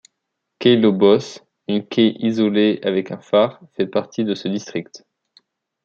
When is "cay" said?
0.57-0.77